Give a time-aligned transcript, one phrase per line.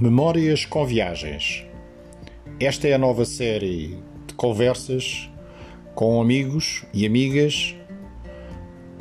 [0.00, 1.66] Memórias com Viagens.
[2.60, 5.28] Esta é a nova série de conversas
[5.92, 7.74] com amigos e amigas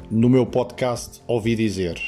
[0.10, 2.02] no meu podcast Ouvi Dizer.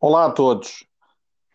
[0.00, 0.84] Olá a todos.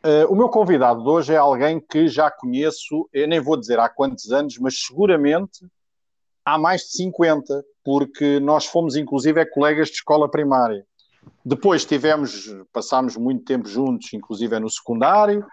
[0.05, 3.77] Uh, o meu convidado de hoje é alguém que já conheço, eu nem vou dizer
[3.77, 5.65] há quantos anos, mas seguramente
[6.45, 10.85] há mais de 50, porque nós fomos inclusive é, colegas de escola primária.
[11.43, 15.45] Depois tivemos, passámos muito tempo juntos, inclusive no secundário,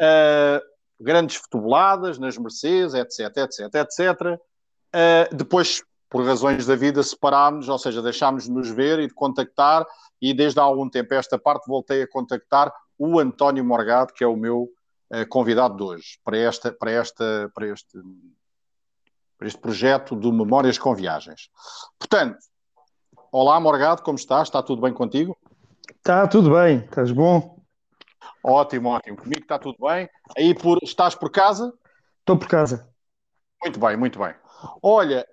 [0.00, 0.60] uh,
[1.00, 4.40] grandes futeboladas nas Mercedes, etc, etc, etc.
[4.94, 9.14] Uh, depois, por razões da vida, separámos, ou seja, deixámos de nos ver e de
[9.14, 9.86] contactar,
[10.20, 14.26] e desde há algum tempo esta parte voltei a contactar o António Morgado, que é
[14.26, 14.68] o meu
[15.12, 17.98] uh, convidado de hoje, para, esta, para, esta, para este
[19.38, 21.50] para este projeto do Memórias com Viagens.
[21.98, 22.38] Portanto,
[23.30, 24.48] olá Morgado, como estás?
[24.48, 25.36] Está tudo bem contigo?
[25.90, 27.56] Está tudo bem, estás bom?
[28.42, 29.16] Ótimo, ótimo.
[29.16, 30.08] Comigo está tudo bem.
[30.36, 31.72] Aí por, estás por casa?
[32.20, 32.88] Estou por casa.
[33.62, 34.34] Muito bem, muito bem.
[34.82, 35.26] Olha,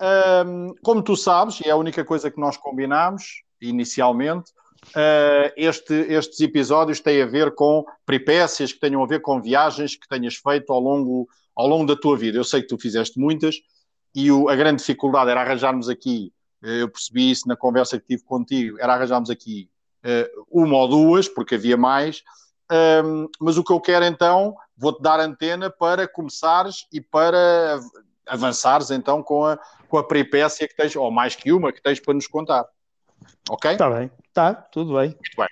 [0.46, 4.52] hum, como tu sabes, e é a única coisa que nós combinámos inicialmente,
[4.90, 9.96] uh, este, estes episódios têm a ver com peripécias que tenham a ver com viagens
[9.96, 12.38] que tenhas feito ao longo, ao longo da tua vida.
[12.38, 13.56] Eu sei que tu fizeste muitas,
[14.14, 16.34] e o, a grande dificuldade era arranjarmos aqui,
[16.64, 19.70] eh, eu percebi isso na conversa que tive contigo, era arranjarmos aqui
[20.04, 22.24] uh, uma ou duas, porque havia mais,
[23.06, 27.80] um, mas o que eu quero então, vou-te dar antena para começares e para
[28.26, 32.00] avançares então com a, com a peripécia que tens, ou mais que uma que tens
[32.00, 32.66] para nos contar.
[33.50, 33.72] Ok?
[33.72, 35.10] Está bem, está, tudo bem.
[35.10, 35.48] Muito bem.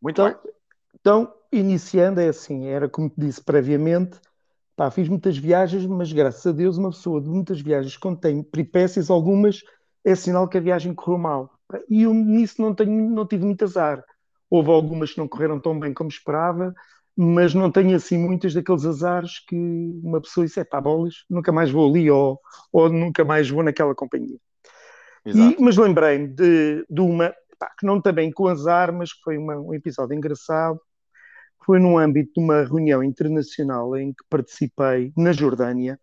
[0.00, 0.52] Muito então, bem.
[1.00, 4.18] Então, iniciando é assim, era como te disse previamente,
[4.76, 8.42] Pá, fiz muitas viagens, mas graças a Deus, uma pessoa de muitas viagens, quando tem
[8.42, 9.62] peripécias, algumas,
[10.04, 11.50] é sinal que a viagem correu mal.
[11.88, 14.04] E eu nisso não, tenho, não tive muito azar.
[14.50, 16.74] Houve algumas que não correram tão bem como esperava,
[17.16, 19.56] mas não tenho assim muitas daqueles azares que
[20.02, 22.40] uma pessoa disse: é pá, bolas, nunca mais vou ali ou,
[22.72, 24.38] ou nunca mais vou naquela companhia.
[25.24, 29.38] E, mas lembrei-me de, de uma, pá, que não também com azar, mas que foi
[29.38, 30.80] uma, um episódio engraçado,
[31.64, 35.98] foi no âmbito de uma reunião internacional em que participei na Jordânia,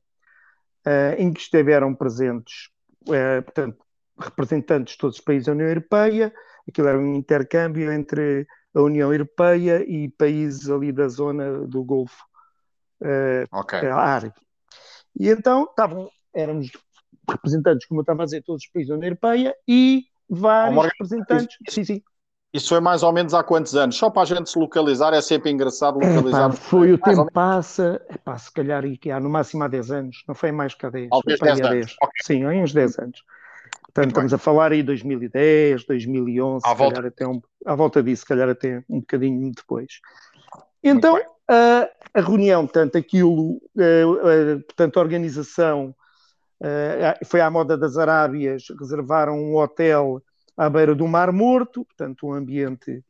[0.85, 2.69] uh, em que estiveram presentes,
[3.03, 3.77] uh, portanto,
[4.19, 6.33] representantes de todos os países da União Europeia.
[6.67, 12.23] Aquilo era um intercâmbio entre a União Europeia e países ali da zona do Golfo
[13.01, 13.87] uh, okay.
[13.87, 14.33] Árabe.
[15.19, 16.71] E então estavam, éramos
[17.29, 21.57] representantes, como eu estava a dizer, todos os países da União Europeia e vários representantes.
[21.69, 22.01] Sim, sim.
[22.53, 23.95] Isso foi mais ou menos há quantos anos?
[23.95, 26.49] Só para a gente se localizar, é sempre engraçado localizar.
[26.49, 30.23] Epá, foi o mais tempo passa, epá, se calhar há no máximo há 10 anos,
[30.27, 31.09] não foi mais que há 10.
[31.09, 31.69] Talvez 10 anos.
[31.69, 31.95] 10.
[32.03, 32.09] Okay.
[32.23, 33.23] Sim, há uns 10 anos.
[33.83, 37.07] Portanto, estamos a falar aí 2010, 2011, à volta.
[37.07, 39.99] até um, à volta disso, se calhar até um bocadinho depois.
[40.83, 41.17] Então,
[41.47, 45.95] a, a, reunião, portanto, aquilo, a, a, portanto, a organização
[47.25, 50.21] foi à moda das Arábias, reservaram um hotel
[50.61, 53.03] à beira do Mar Morto, portanto, um ambiente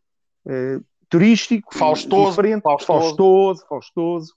[0.47, 0.79] eh,
[1.09, 3.65] turístico, faustoso, diferente, faustoso, faustoso.
[3.67, 4.33] faustoso.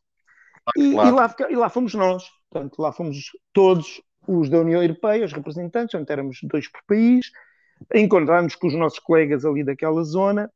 [0.66, 1.08] Ah, e, claro.
[1.08, 5.32] e, lá, e lá fomos nós, portanto, lá fomos todos os da União Europeia, os
[5.32, 7.30] representantes, portanto, éramos dois por país,
[7.94, 10.50] encontramos com os nossos colegas ali daquela zona,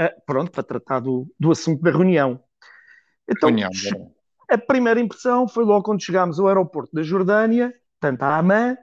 [0.00, 2.40] uh, pronto, para tratar do, do assunto da reunião.
[3.28, 3.70] Então, reunião,
[4.48, 8.78] a primeira impressão foi logo quando chegámos ao aeroporto da Jordânia, portanto, a Amman,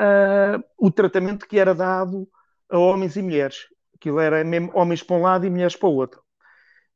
[0.00, 2.28] uh, o tratamento que era dado
[2.70, 3.66] a homens e mulheres.
[3.94, 6.22] Aquilo era mesmo homens para um lado e mulheres para o outro.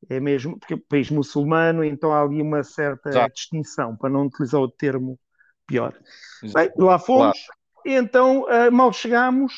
[0.08, 3.34] É mesmo, porque o país muçulmano, então há ali uma certa Exato.
[3.34, 5.18] distinção, para não utilizar o termo
[5.66, 5.94] pior.
[6.42, 7.82] Bem, lá fomos, claro.
[7.84, 9.52] e então, uh, mal chegámos,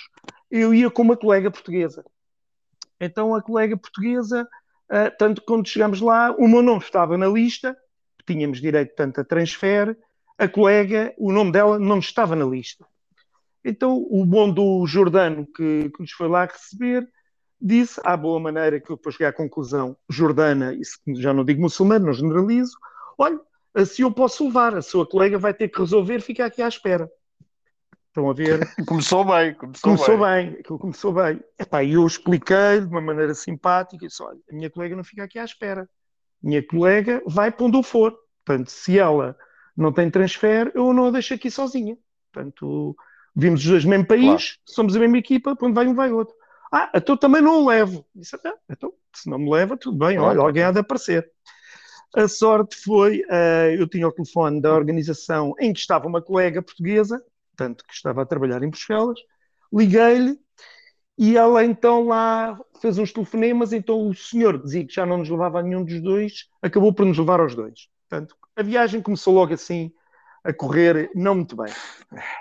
[0.51, 2.05] eu ia com uma colega portuguesa.
[3.01, 4.49] Então, a colega portuguesa,
[4.91, 7.77] uh, tanto quando chegamos lá, o meu nome estava na lista,
[8.27, 9.97] tínhamos direito, tanto a transfer,
[10.39, 12.85] a colega, o nome dela não estava na lista.
[13.65, 17.09] Então, o bom do Jordano que, que nos foi lá receber
[17.63, 21.61] disse, à boa maneira, que eu depois cheguei à conclusão, Jordana, isso já não digo
[21.61, 22.77] muçulmano, não generalizo,
[23.17, 23.39] olha,
[23.73, 27.09] assim eu posso levar, a sua colega vai ter que resolver, fica aqui à espera.
[28.09, 28.61] Estão a ver?
[28.87, 30.51] começou bem, começou, começou bem.
[30.51, 30.61] bem.
[30.61, 31.43] Aquilo começou bem.
[31.59, 35.39] Epá, eu expliquei de uma maneira simpática, disse, olha, a minha colega não fica aqui
[35.39, 35.89] à espera.
[36.43, 38.15] Minha colega vai para onde eu for.
[38.45, 39.35] Portanto, se ela
[39.75, 41.97] não tem transfer, eu não a deixo aqui sozinha.
[42.31, 42.95] Portanto,
[43.35, 44.43] Vimos os dois no mesmo país, claro.
[44.67, 46.35] somos a mesma equipa, onde vai um, vai outro.
[46.71, 48.05] Ah, então também não o levo.
[48.15, 51.31] Disse, ah, então, se não me leva, tudo bem, olha, alguém há de aparecer.
[52.15, 56.63] A sorte foi, uh, eu tinha o telefone da organização em que estava uma colega
[56.63, 57.23] portuguesa,
[57.57, 59.19] tanto que estava a trabalhar em Bruxelas,
[59.73, 60.39] liguei-lhe
[61.17, 65.29] e ela então lá fez uns telefonemas, então o senhor dizia que já não nos
[65.29, 67.89] levava a nenhum dos dois, acabou por nos levar aos dois.
[68.09, 69.93] Portanto, a viagem começou logo assim
[70.45, 71.73] a correr não muito bem.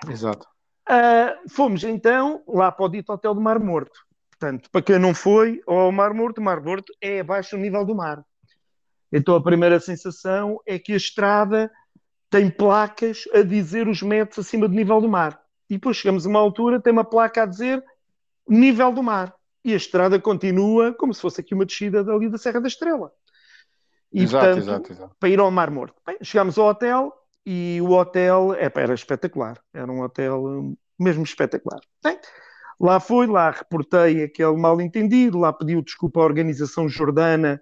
[0.09, 0.50] Exato.
[0.91, 3.97] Uh, fomos então lá para o dito Hotel do Mar Morto.
[4.29, 7.85] Portanto, para quem não foi ao Mar Morto, o Mar Morto é abaixo do nível
[7.85, 8.21] do mar.
[9.09, 11.71] Então a primeira sensação é que a estrada
[12.29, 15.39] tem placas a dizer os metros acima do nível do mar.
[15.69, 17.81] E depois chegamos a uma altura, tem uma placa a dizer
[18.47, 19.33] nível do mar.
[19.63, 23.13] E a estrada continua como se fosse aqui uma descida dali da Serra da Estrela.
[24.11, 25.15] E, exato, portanto, exato, exato.
[25.19, 26.01] para ir ao Mar Morto.
[26.05, 27.13] Bem, chegamos ao hotel
[27.45, 29.61] e o hotel era espetacular.
[29.73, 31.80] Era um hotel mesmo espetacular.
[32.03, 32.18] Bem,
[32.80, 37.59] lá fui, lá reportei aquele mal-entendido, lá pediu desculpa à organização jordana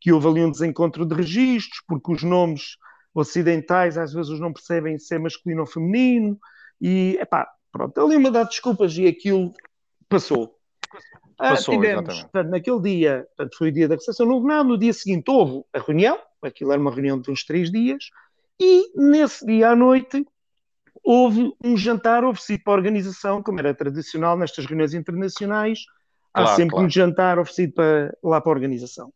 [0.00, 2.76] que houve ali um desencontro de registros, porque os nomes
[3.14, 6.38] ocidentais às vezes não percebem se é masculino ou feminino,
[6.80, 9.52] e, epá, pronto, ali uma de desculpas e aquilo
[10.08, 10.58] passou.
[11.38, 14.64] Ah, passou, tivemos, portanto, naquele dia, portanto, foi o dia da recepção, não houve nada,
[14.64, 18.10] no dia seguinte houve a reunião, aquilo era uma reunião de uns três dias,
[18.60, 20.26] e nesse dia à noite
[21.04, 25.80] houve um jantar oferecido para a organização, como era tradicional nestas reuniões internacionais,
[26.32, 26.86] há claro, sempre claro.
[26.86, 29.12] um jantar oferecido para, lá para a organização.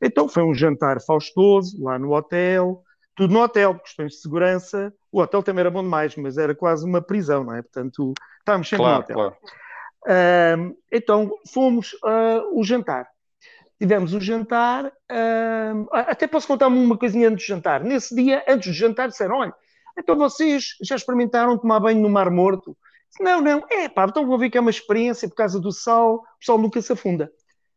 [0.00, 2.82] Então foi um jantar faustoso, lá no hotel,
[3.16, 4.92] tudo no hotel, questões de segurança.
[5.10, 7.62] O hotel também era bom demais, mas era quase uma prisão, não é?
[7.62, 9.16] Portanto, estávamos sempre claro, no hotel.
[9.16, 9.36] Claro.
[10.06, 13.08] Uh, então fomos uh, o jantar.
[13.78, 17.82] Tivemos o jantar, uh, até posso contar uma coisinha antes do jantar.
[17.82, 19.54] Nesse dia, antes do jantar, disseram: olha,
[19.98, 22.76] então vocês já experimentaram tomar banho no Mar Morto?
[23.20, 26.16] Não, não, é pá, então vou ver que é uma experiência por causa do sal,
[26.16, 27.30] o pessoal nunca se afunda.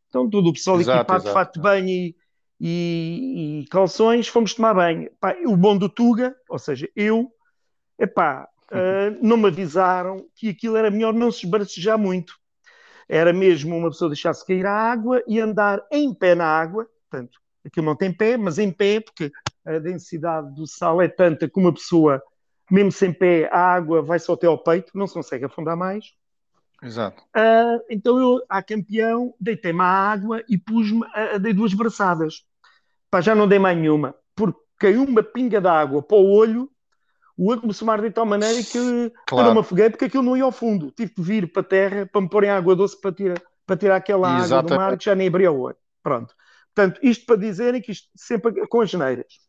[0.10, 2.16] Então, todo o pessoal exato, equipado de fato de banho e,
[2.60, 5.10] e, e, calções, fomos tomar banho.
[5.20, 7.32] Pá, o bom do Tuga, ou seja, eu,
[7.98, 12.34] epá, uh, não me avisaram que aquilo era melhor não se esbracejar muito.
[13.08, 17.40] Era mesmo uma pessoa deixar-se cair a água e andar em pé na água, portanto,
[17.66, 19.32] aquilo não tem pé, mas em pé, porque
[19.76, 22.22] a densidade do sal é tanta que uma pessoa,
[22.70, 26.06] mesmo sem pé, a água vai só até ao peito, não se consegue afundar mais.
[26.82, 27.22] Exato.
[27.36, 32.46] Uh, então eu, a campeão, deitei-me à água e pus-me, uh, dei duas braçadas.
[33.12, 36.70] Pá, já não dei mais nenhuma, porque caiu uma pinga d'água para o olho,
[37.38, 39.44] o olho começou a arder de tal maneira que claro.
[39.44, 40.92] eu não me afoguei, porque aquilo não ia ao fundo.
[40.92, 43.78] Tive que vir para a terra para me pôr em água doce para tirar, para
[43.78, 44.54] tirar aquela Exatamente.
[44.54, 45.78] água do mar que já nem abria o olho.
[46.04, 46.34] Pronto.
[46.76, 49.49] Portanto, isto para dizerem que isto sempre com as geneiras.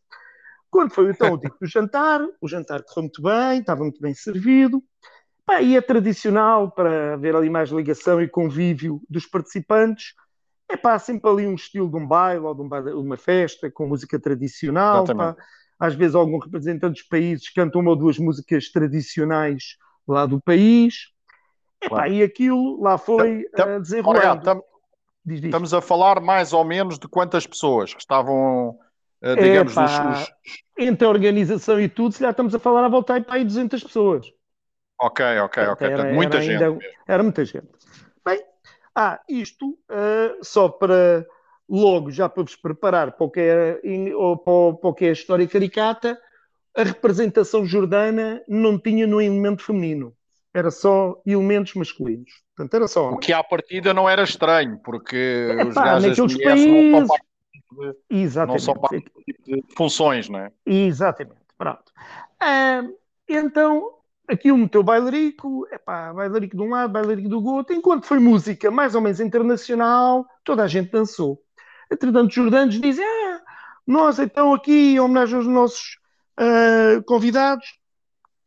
[0.71, 4.13] Quando foi então o dia do jantar, o jantar correu muito bem, estava muito bem
[4.13, 4.81] servido.
[5.45, 10.13] Pá, e é tradicional para haver ali mais ligação e convívio dos participantes.
[10.69, 13.69] É pá, sempre ali um estilo de um baile ou de um baile, uma festa
[13.69, 15.05] com música tradicional.
[15.05, 15.35] Pá.
[15.77, 19.77] Às vezes algum representante dos países canta uma ou duas músicas tradicionais
[20.07, 21.09] lá do país.
[21.81, 24.49] É pá, e aquilo lá foi uh, desenrolando.
[24.49, 24.61] Olha,
[25.25, 25.43] diz.
[25.43, 28.77] Estamos a falar mais ou menos de quantas pessoas que estavam,
[29.23, 30.33] uh, digamos, os, os...
[30.77, 33.83] entre a organização e tudo, se já estamos a falar a voltar para aí 200
[33.83, 34.27] pessoas.
[34.99, 35.87] Ok, ok, ok.
[35.87, 36.63] Era, muita era gente.
[36.63, 37.67] Ainda, era muita gente.
[38.25, 38.39] Bem,
[38.95, 41.25] ah, isto uh, só para
[41.67, 43.79] logo, já para vos preparar para o que é,
[44.15, 46.19] ou para, o que é a história caricata,
[46.75, 50.13] a representação jordana não tinha no elemento feminino.
[50.53, 52.29] Era só elementos masculinos.
[52.55, 57.09] Portanto, era só O que à partida não era estranho, porque os gajos países...
[57.71, 58.67] de, Exatamente.
[58.67, 59.11] Não são parte
[59.45, 60.51] de funções, não é?
[60.65, 61.41] Exatamente.
[61.57, 61.91] Pronto.
[62.39, 62.83] Ah,
[63.27, 68.71] então, aquilo meteu bailarico, epá, bailarico de um lado, bailarico do outro, enquanto foi música
[68.71, 71.41] mais ou menos internacional, toda a gente dançou.
[71.91, 73.41] Entretanto, os jordanos dizem, ah,
[73.85, 75.97] nós então aqui, em homenagem aos nossos
[76.39, 77.77] uh, convidados,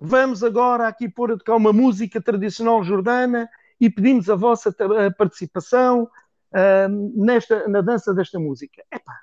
[0.00, 3.48] vamos agora aqui pôr a tocar uma música tradicional jordana
[3.80, 4.74] e pedimos a vossa
[5.16, 6.08] participação
[6.54, 8.82] uh, nesta, na dança desta música.
[8.92, 9.14] Epá,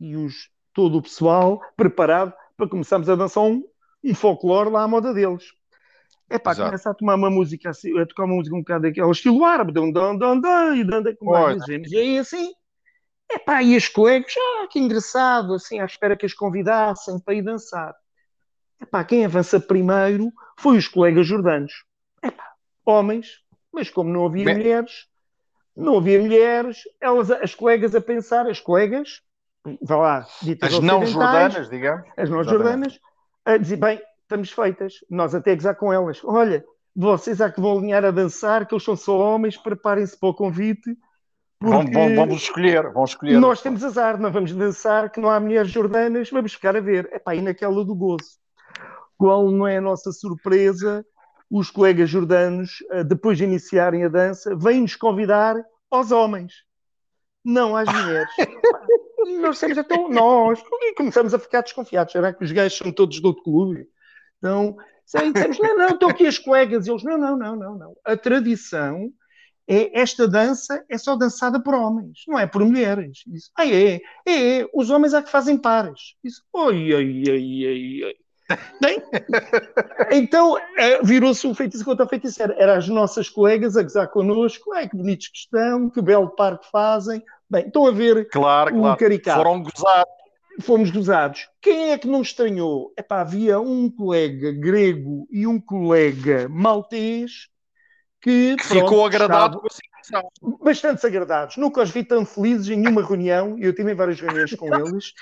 [0.00, 3.62] e os, todo o pessoal preparado para começarmos a dançar um,
[4.04, 5.44] um folclore lá à moda deles.
[6.30, 9.10] É pá, começa a tomar uma música assim, a tocar uma música um bocado daquele
[9.10, 12.52] estilo árabe, dum, dum, dum, dum, e dando com mais E aí assim,
[13.30, 17.34] é pá, e as colegas, ah, que engraçado, assim, à espera que as convidassem para
[17.34, 17.94] ir dançar.
[18.80, 21.72] É pá, quem avança primeiro foi os colegas jordanos.
[22.22, 22.52] É pá,
[22.84, 23.42] homens,
[23.72, 24.56] mas como não havia Bem...
[24.56, 25.06] mulheres,
[25.78, 29.22] não havia mulheres, elas, as colegas a pensar, as colegas,
[29.80, 32.98] vá lá, ditas as não jordanas, digamos, as não jordanas,
[33.44, 34.94] a dizer, bem, estamos feitas.
[35.08, 36.20] Nós até gozar com elas.
[36.24, 40.28] Olha, vocês há que vão alinhar a dançar, que eles são só homens, preparem-se para
[40.28, 40.98] o convite.
[41.60, 43.38] Vão, vão, vamos escolher, vão escolher.
[43.38, 47.08] Nós temos azar, não vamos dançar, que não há mulheres jordanas, vamos ficar a ver.
[47.12, 48.38] É pá, e naquela do gozo.
[49.16, 51.04] Qual não é a nossa surpresa
[51.50, 55.56] os colegas jordanos, uh, depois de iniciarem a dança, vêm-nos convidar
[55.90, 56.52] aos homens,
[57.44, 58.30] não às mulheres.
[59.40, 62.12] nós temos então, nós, e começamos a ficar desconfiados.
[62.12, 63.86] Será que os gajos são todos do outro clube?
[64.38, 66.86] Então, dizemos, não, não, estão aqui as colegas.
[66.86, 67.96] E eles, não, não, não, não, não.
[68.04, 69.12] A tradição
[69.66, 73.22] é esta dança é só dançada por homens, não é por mulheres.
[73.26, 76.14] Isso, ah, é, é, é, os homens é que fazem pares.
[76.24, 78.16] Isso, oi, oi, oi, oi, oi.
[78.80, 79.02] Bem,
[80.10, 82.54] então eh, virou-se um feitiço contra o feiticeiro.
[82.56, 84.72] Eram as nossas colegas a gozar connosco.
[84.72, 87.22] Ai, que bonitos que estão, que belo par que fazem.
[87.50, 88.98] Bem, estão a ver claro, um claro.
[88.98, 89.38] caricato.
[89.38, 90.18] Foram gozados.
[90.60, 91.48] Fomos gozados.
[91.60, 92.92] Quem é que não estranhou?
[92.98, 97.48] Epá, havia um colega grego e um colega maltês
[98.20, 100.30] que, que pronto, ficou agradado com a situação.
[100.62, 101.56] Bastante agradados.
[101.56, 105.12] Nunca os vi tão felizes em nenhuma reunião, eu tive várias reuniões com eles.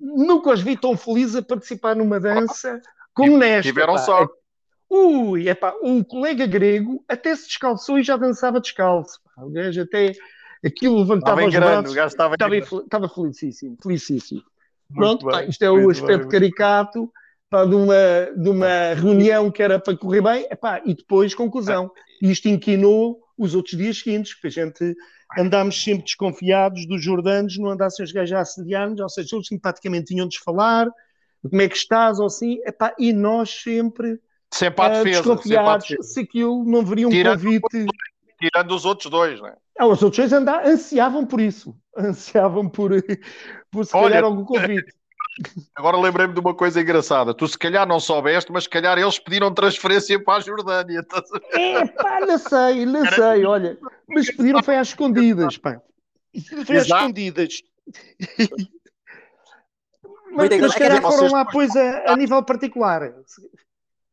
[0.00, 2.80] Nunca os vi tão felizes a participar numa dança
[3.14, 3.62] como nesta.
[3.62, 3.98] Tiveram pá.
[3.98, 4.34] sorte.
[4.88, 9.20] Ui, epá, um colega grego até se descalçou e já dançava descalço.
[9.24, 9.42] Pá.
[9.42, 10.12] O gajo até
[10.64, 11.92] aquilo levantava os grande, braços.
[11.92, 14.42] O gajo estava, estava, estava felicíssimo, felicíssimo.
[14.94, 16.28] Pronto, pá, isto é o aspecto bem.
[16.28, 17.12] caricato
[17.48, 17.94] pá, de, uma,
[18.36, 21.90] de uma reunião que era para correr bem, epá, e depois conclusão.
[22.20, 24.94] Isto inquinou os outros dias seguintes, porque a gente
[25.38, 30.06] andámos sempre desconfiados dos jordanos, não andassem os gajos a assediar-nos, ou seja, eles simpaticamente
[30.06, 30.88] tinham-nos falar,
[31.48, 34.20] como é que estás, ou assim, epá, e nós sempre,
[34.52, 37.86] sempre à defesa, uh, desconfiados sempre se aquilo não veria um tirando convite.
[38.38, 39.56] Tirando os outros dois, não é?
[39.78, 42.90] Ah, os outros dois andar, ansiavam por isso, ansiavam por,
[43.70, 44.92] por se Olha, calhar algum convite.
[45.74, 47.32] Agora lembrei-me de uma coisa engraçada.
[47.32, 51.06] Tu se calhar não soubeste, mas se calhar eles pediram transferência para a Jordânia.
[51.52, 53.78] É, pá, não sei, não sei, olha.
[54.08, 55.80] Mas pediram foi às escondidas, pá.
[56.66, 57.62] Foi às escondidas.
[60.32, 63.12] mas, mas se calhar foram lá, pois, a, a nível particular.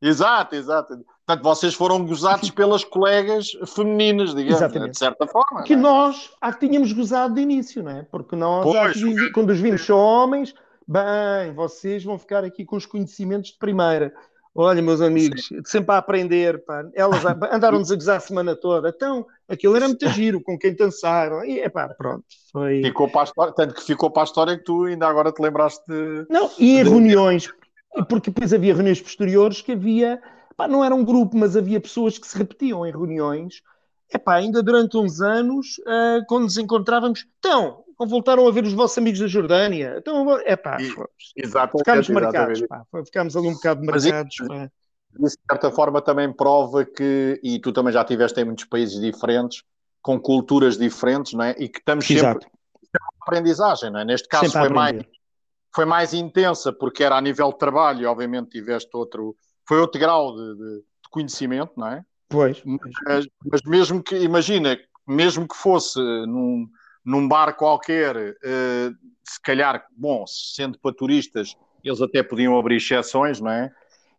[0.02, 1.04] Exato, exato.
[1.26, 4.92] Portanto, vocês foram gozados pelas colegas femininas, digamos, Exatamente.
[4.92, 5.64] de certa forma.
[5.64, 5.76] Que é?
[5.76, 8.04] nós, há que tínhamos gozado de início, não é?
[8.04, 10.54] Porque nós, pois, quando os vimos só homens,
[10.88, 14.14] Bem, vocês vão ficar aqui com os conhecimentos de primeira.
[14.56, 15.62] Olha, meus amigos, Sim.
[15.66, 16.84] sempre a aprender, pá.
[16.96, 18.90] Elas andaram-nos a gozar a semana toda.
[18.90, 21.46] Então, aquilo era muito giro, com quem dançaram.
[21.46, 22.82] E, epá, pronto, foi...
[22.82, 25.42] Ficou para a história, tanto que ficou para a história que tu ainda agora te
[25.42, 26.26] lembraste de...
[26.30, 26.90] Não, e em de...
[26.90, 27.48] reuniões,
[28.10, 30.20] porque depois havia reuniões posteriores que havia...
[30.56, 33.62] Pá, não era um grupo, mas havia pessoas que se repetiam em reuniões.
[34.12, 37.28] Epá, ainda durante uns anos, uh, quando nos encontrávamos...
[37.38, 39.96] Então, voltaram a ver os vossos amigos da Jordânia.
[39.98, 44.36] Então, é pá, ficámos marcados, pá, ficámos ali um bocado marcados.
[45.20, 49.00] Mas, de certa forma também prova que, e tu também já estiveste em muitos países
[49.00, 49.64] diferentes,
[50.02, 51.56] com culturas diferentes, não é?
[51.58, 52.44] E que estamos Exato.
[52.44, 52.58] sempre
[53.22, 54.06] aprendizagem, não é?
[54.06, 55.04] Neste caso foi mais,
[55.74, 59.36] foi mais intensa porque era a nível de trabalho e obviamente tiveste outro,
[59.68, 62.06] foi outro grau de, de, de conhecimento, não é?
[62.30, 62.62] Pois.
[62.66, 64.78] Mas, mas, mesmo que, imagina,
[65.08, 66.68] mesmo que fosse num,
[67.08, 73.40] num bar qualquer, uh, se calhar, bom, sendo para turistas, eles até podiam abrir exceções,
[73.40, 73.72] não é?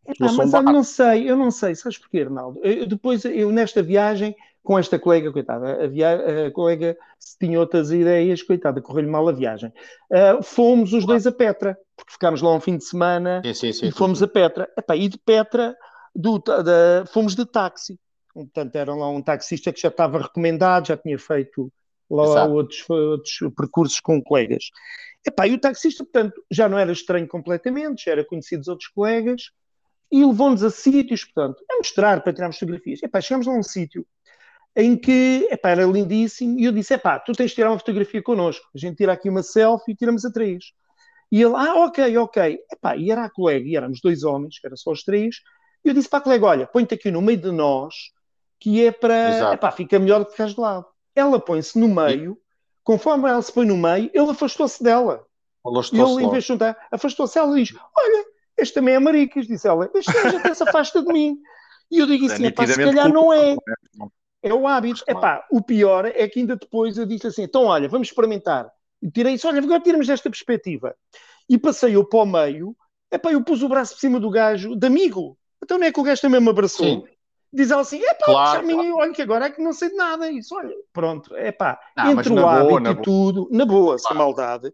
[0.09, 2.59] Ah, mas eu não sei, eu não sei, sabes porquê, Arnaldo?
[2.64, 6.47] Eu, depois, eu nesta viagem, com esta colega, coitada, a, via...
[6.47, 6.97] a colega
[7.38, 9.71] tinha outras ideias, coitada, correu-lhe mal a viagem.
[10.11, 13.73] Uh, fomos os dois a Petra, porque ficámos lá um fim de semana sim, sim,
[13.73, 14.66] sim, e fomos a Petra.
[14.78, 15.76] Epá, e de Petra,
[16.16, 18.00] do, da, fomos de táxi.
[18.33, 21.71] Portanto, era lá um taxista que já estava recomendado, já tinha feito
[22.11, 24.71] lá há outros, outros percursos com colegas.
[25.27, 28.88] Epá, e o taxista, portanto, já não era estranho completamente, já era conhecido dos outros
[28.88, 29.50] colegas,
[30.11, 33.03] e levou-nos a sítios, portanto, a mostrar para tirarmos fotografias.
[33.03, 34.07] Epá, chegamos lá a um sítio
[34.75, 38.23] em que, epá, era lindíssimo, e eu disse, epá, tu tens de tirar uma fotografia
[38.23, 40.73] connosco, a gente tira aqui uma selfie e tiramos a três.
[41.31, 42.59] E ele, ah, ok, ok.
[42.73, 45.43] Epá, e era a colega, e éramos dois homens, que era só os três,
[45.85, 47.95] e eu disse para a colega, olha, põe-te aqui no meio de nós,
[48.59, 50.87] que é para, epá, fica melhor do que ficares de lado
[51.19, 52.39] ela põe-se no meio,
[52.85, 55.27] conforme ela se põe no meio, ele afastou-se dela.
[55.93, 57.39] Ele, em vez de juntar, afastou-se.
[57.39, 58.25] Ela diz: Olha,
[58.57, 59.47] este também é maricas.
[59.47, 61.39] Disse ela: Este gajo até se afasta de mim.
[61.91, 63.57] E eu digo assim: é, se calhar não é.
[64.43, 65.03] É o hábito.
[65.07, 68.71] Epá, o pior é que ainda depois eu disse assim: então, olha, vamos experimentar.
[69.03, 70.95] E tirei isso, olha, agora tiramos desta perspectiva.
[71.49, 72.77] E passei-o para o meio,
[73.11, 75.37] epá, eu pus o braço por cima do gajo, de amigo.
[75.63, 76.87] Então não é que o gajo também me abraçou.
[76.87, 77.18] Sim
[77.52, 78.97] diz ela assim: é pá, claro, claro.
[78.97, 80.31] olha que agora é que não sei de nada.
[80.31, 83.99] Isso, olha, pronto, é pá, entre o hábito boa, e tudo, na boa, claro.
[83.99, 84.69] sem maldade.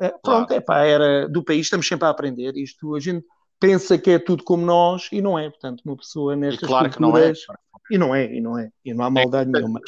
[0.00, 2.56] Uh, pronto, é pá, era do país, estamos sempre a aprender.
[2.56, 3.24] Isto a gente
[3.60, 5.48] pensa que é tudo como nós e não é.
[5.48, 7.38] Portanto, uma pessoa nestas claro culturas.
[7.40, 7.64] Que não é.
[7.90, 8.70] E não é, e não é.
[8.84, 9.80] E não há maldade tem, nenhuma.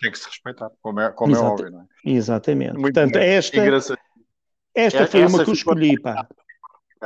[0.00, 1.84] Tem que se respeitar, como é, como é óbvio, não é?
[2.04, 2.72] Exatamente.
[2.72, 3.28] Muito Portanto, bem.
[3.28, 3.98] esta,
[4.74, 6.26] esta foi uma que eu escolhi, pá.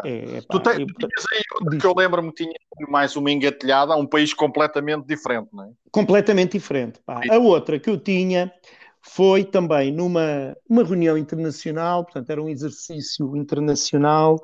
[0.04, 0.86] É, tu tens, eu,
[1.32, 2.52] aí, que eu lembro-me tinha
[2.88, 5.70] mais uma engatilhada, um país completamente diferente, não é?
[5.90, 7.00] Completamente diferente.
[7.04, 7.20] Pá.
[7.30, 8.52] A outra que eu tinha
[9.00, 14.38] foi também numa uma reunião internacional, portanto, era um exercício internacional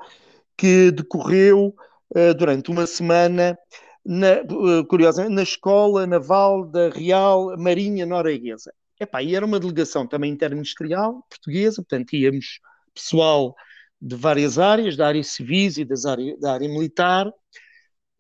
[0.56, 1.74] que decorreu
[2.16, 3.58] uh, durante uma semana,
[4.04, 8.72] na, uh, curiosamente, na Escola Naval da Real Marinha Norueguesa.
[9.00, 12.60] Epá, e era uma delegação também interministerial portuguesa, portanto, íamos
[12.94, 13.54] pessoal
[14.02, 17.32] de várias áreas, da área civis e das área, da área militar,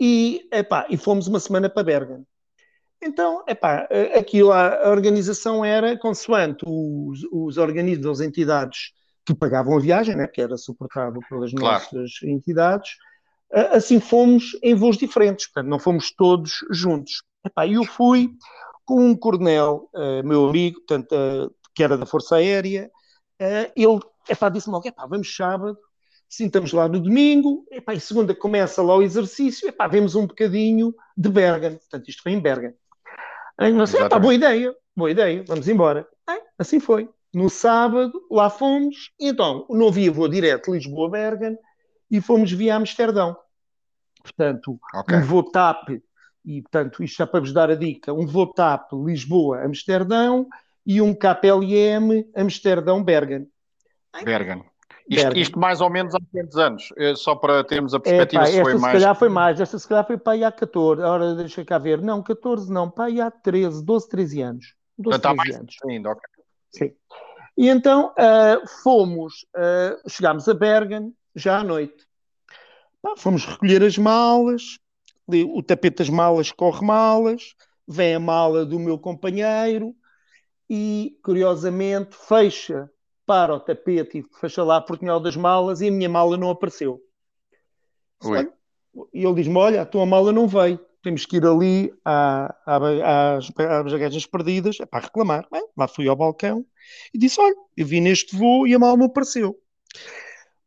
[0.00, 2.24] e, epá, e fomos uma semana para Bergen.
[3.02, 8.92] Então, epá, aquilo, a organização era consoante os, os organismos, as entidades
[9.26, 11.84] que pagavam a viagem, né, que era suportado pelas claro.
[11.84, 12.90] nossas entidades,
[13.72, 17.22] assim fomos em voos diferentes, portanto, não fomos todos juntos.
[17.44, 18.30] Epá, eu fui
[18.84, 22.90] com um coronel, uh, meu amigo, portanto, uh, que era da Força Aérea,
[23.40, 25.78] uh, ele epá, disse-me logo, epá, vamos sábado,
[26.28, 30.94] sentamos lá no domingo, epá, e segunda começa lá o exercício, epá, vemos um bocadinho
[31.16, 32.74] de Bergen, portanto, isto foi em Bergen.
[33.58, 36.06] Aí nós, epá, boa ideia, boa ideia, vamos embora.
[36.58, 37.08] assim foi.
[37.34, 41.56] No sábado, lá fomos, então, não havia voo direto Lisboa-Bergen,
[42.10, 43.34] e fomos via Amsterdão.
[44.22, 45.16] Portanto, okay.
[45.16, 45.88] um voo TAP,
[46.44, 50.46] e portanto, isto já para vos dar a dica, um voo TAP Lisboa-Amsterdão
[50.84, 53.48] e um KPLM Amsterdão-Bergen.
[54.24, 54.64] Bergen.
[55.08, 56.92] Isto, isto, mais ou menos há quantos anos?
[56.96, 58.82] Eh, só para termos a perspectiva é, pá, se foi mais.
[58.82, 61.02] se calhar foi mais, esta se calhar foi para aí há 14.
[61.02, 62.00] Agora deixa cá ver.
[62.00, 64.74] Não, 14 não, para aí há 13, 12, 13 anos.
[64.98, 65.76] 12, então, 13 mais anos.
[65.88, 66.22] Ainda, ok.
[66.70, 66.92] Sim.
[67.56, 72.06] E então uh, fomos, uh, chegámos a Bergen já à noite.
[73.02, 74.78] Pá, fomos recolher as malas,
[75.26, 77.54] o tapete das malas corre malas,
[77.86, 79.94] vem a mala do meu companheiro
[80.70, 82.88] e, curiosamente, fecha
[83.26, 86.50] para o tapete e fecha lá a portinhol das malas e a minha mala não
[86.50, 87.00] apareceu.
[89.12, 93.36] E ele diz-me: Olha, a tua mala não veio, temos que ir ali à, à,
[93.36, 95.46] às, às bagagens perdidas é para reclamar.
[95.50, 96.64] Bem, lá fui ao balcão
[97.12, 99.58] e disse: Olha, eu vi neste voo e a mala não apareceu.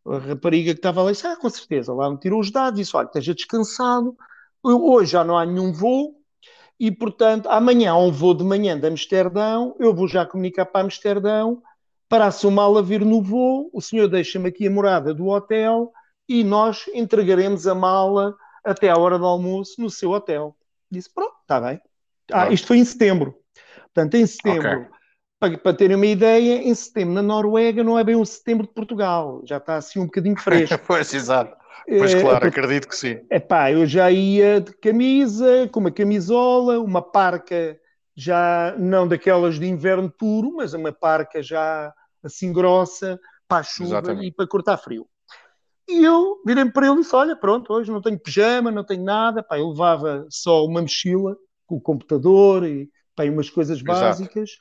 [0.06, 2.96] A rapariga que estava lá disse: Ah, com certeza, lá me tirou os dados, disse:
[2.96, 4.16] Olha, esteja descansado,
[4.64, 6.16] hoje já não há nenhum voo.
[6.78, 9.76] E, portanto, amanhã há um voo de manhã de Amsterdão.
[9.80, 11.62] Eu vou já comunicar para Amsterdão
[12.08, 15.92] para a mala vir no voo, o senhor deixa-me aqui a morada do hotel
[16.28, 20.56] e nós entregaremos a mala até à hora do almoço no seu hotel.
[20.90, 21.80] Disse, pronto, está bem.
[22.32, 23.36] Ah, isto foi em setembro.
[23.94, 24.88] Portanto, em setembro, okay.
[25.40, 28.74] para, para terem uma ideia, em setembro na Noruega não é bem o setembro de
[28.74, 30.78] Portugal, já está assim um bocadinho fresco.
[30.86, 31.56] pois, exato.
[31.88, 33.20] Pois é, claro, é, acredito que sim.
[33.30, 37.80] É pá, eu já ia de camisa, com uma camisola, uma parca
[38.16, 43.90] já não daquelas de inverno puro, mas uma parca já assim grossa para a chuva
[43.90, 44.28] Exatamente.
[44.28, 45.08] e para cortar frio.
[45.88, 49.04] E eu virei para ele e disse: Olha, pronto, hoje não tenho pijama, não tenho
[49.04, 49.44] nada.
[49.44, 54.52] Pá, eu levava só uma mochila com o computador e pá, umas coisas básicas,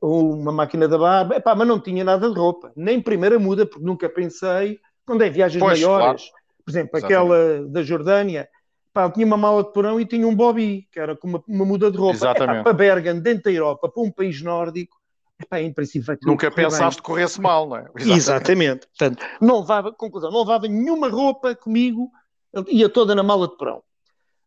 [0.00, 3.66] ou uma máquina da barba, Epá, mas não tinha nada de roupa, nem primeira muda,
[3.66, 6.34] porque nunca pensei, quando é viagens pois, maiores, claro.
[6.64, 7.04] por exemplo, Exatamente.
[7.04, 8.48] aquela da Jordânia,
[8.94, 11.64] pá, tinha uma mala de porão e tinha um bobby, que era com uma, uma
[11.64, 12.30] muda de roupa.
[12.30, 14.96] Epá, para Bergen, dentro da Europa, para um país nórdico,
[15.42, 17.90] epá, em princípio vai Nunca pensaste que corresse mal, não é?
[17.96, 18.14] Exatamente.
[18.16, 18.86] Exatamente.
[18.86, 22.08] Portanto, não levava, conclusão, não levava nenhuma roupa comigo,
[22.68, 23.82] ia toda na mala de porão.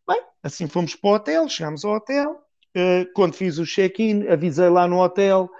[0.08, 4.70] Bem, assim fomos para o hotel, chegámos ao hotel, uh, quando fiz o check-in, avisei
[4.70, 5.50] lá no hotel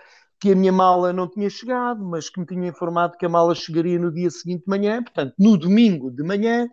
[0.41, 3.55] que a minha mala não tinha chegado, mas que me tinha informado que a mala
[3.55, 6.69] chegaria no dia seguinte de manhã, portanto, no domingo de manhã,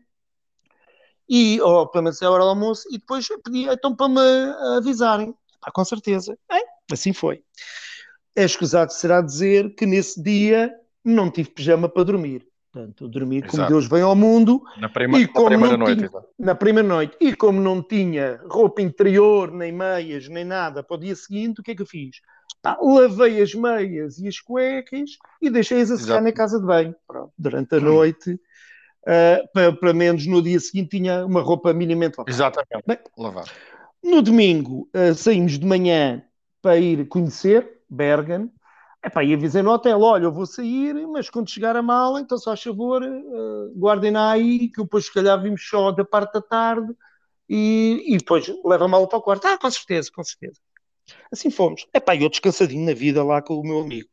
[1.28, 5.34] e, ou pelo menos a hora do almoço, e depois pedi então para me avisarem.
[5.62, 6.38] Ah, com certeza.
[6.50, 7.42] Bem, assim foi.
[8.36, 10.72] É escusado será dizer que nesse dia
[11.04, 12.46] não tive pijama para dormir.
[12.76, 13.52] Portanto, dormi Exato.
[13.52, 14.62] como Deus vem ao mundo.
[14.78, 16.10] Na, prima, e como na primeira noite.
[16.10, 17.18] Tinha, na primeira noite.
[17.22, 21.64] E como não tinha roupa interior, nem meias, nem nada para o dia seguinte, o
[21.64, 22.18] que é que eu fiz?
[22.62, 25.12] Tá, lavei as meias e as cuecas
[25.42, 26.94] e deixei-as a secar na casa de banho.
[27.08, 28.38] Pronto, durante a noite,
[29.06, 32.32] uh, para, para, menos no dia seguinte, tinha uma roupa minimamente lavada.
[32.32, 32.84] Exatamente.
[32.86, 33.50] Bem, lavada.
[34.04, 36.24] No domingo, uh, saímos de manhã
[36.62, 38.52] para ir conhecer Bergen.
[39.04, 42.40] Epá, e avisei no hotel, olha, eu vou sair, mas quando chegar a mala, então
[42.40, 46.42] só a favor, uh, guardem aí, que depois se calhar vimos só da parte da
[46.42, 46.92] tarde
[47.48, 49.46] e, e depois leva a mala para o quarto.
[49.46, 50.60] Ah, com certeza, com certeza.
[51.32, 51.86] Assim fomos.
[51.94, 54.10] Epá, eu descansadinho na vida lá com o meu amigo.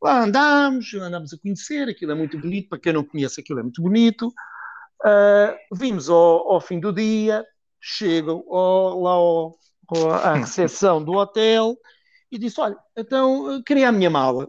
[0.00, 3.62] Lá andámos, andámos a conhecer, aquilo é muito bonito, para quem não conhece aquilo é
[3.62, 4.28] muito bonito.
[5.04, 7.44] Uh, vimos ao, ao, fim do dia,
[7.80, 9.58] chego ao, lá ao,
[10.22, 11.76] à recepção do hotel,
[12.30, 14.48] e disse: Olha, então queria a minha mala.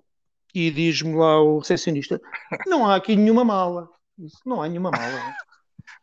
[0.53, 2.19] E diz-me lá o recepcionista:
[2.67, 3.89] Não há aqui nenhuma mala.
[4.17, 5.19] Disse, não há nenhuma mala.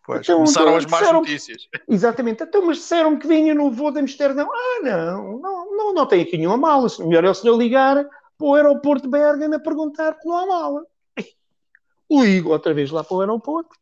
[0.04, 1.66] Pois, então, começaram então, as más notícias.
[1.88, 2.42] Exatamente.
[2.42, 4.48] Então, mas disseram que vinha no voo de Amsterdão.
[4.48, 6.86] Ah, não, não, não, não tem aqui nenhuma mala.
[7.00, 8.06] Melhor é o senhor ligar
[8.36, 10.86] para o aeroporto de Bergen a perguntar que não há mala.
[12.10, 13.76] Ligo outra vez lá para o aeroporto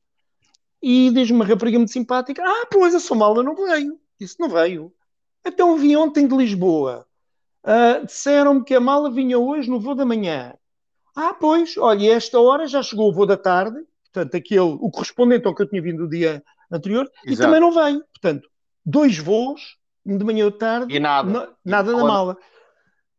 [0.82, 3.98] e diz-me uma rapariga muito simpática: Ah, pois a sua mala não veio.
[4.20, 4.92] Disse: Não veio.
[5.44, 7.06] Então vi ontem de Lisboa.
[7.62, 10.54] Uh, Disseram-me que a mala vinha hoje no voo da manhã.
[11.16, 13.78] Ah, pois, olha, esta hora já chegou o voo da tarde,
[14.12, 17.32] portanto, aquele, o correspondente ao que eu tinha vindo o dia anterior, Exato.
[17.32, 18.04] e também não veio.
[18.12, 18.48] Portanto,
[18.84, 22.36] dois voos, um de manhã ou de tarde, e nada, nada da mala.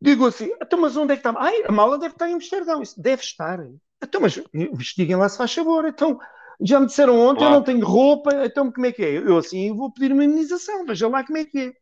[0.01, 1.33] Digo assim, então, mas onde é que está?
[1.39, 2.81] Ai, a mala deve estar em Amsterdão.
[2.81, 3.59] Isso deve estar.
[4.03, 5.85] Então, mas investiguem lá se faz favor.
[5.85, 6.19] Então,
[6.61, 7.53] já me disseram ontem, claro.
[7.53, 9.17] eu não tenho roupa, então como é que é?
[9.17, 11.73] Eu assim vou pedir uma imunização, veja lá como é que é.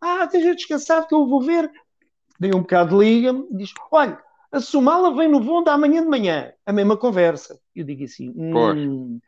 [0.00, 1.70] Ah, esteja descansado que eu vou ver.
[2.38, 4.20] Dei um bocado de liga-me, diz: olha,
[4.50, 6.52] a Somala vem no voo da manhã de manhã.
[6.66, 7.58] A mesma conversa.
[7.74, 9.20] Eu digo assim: hum,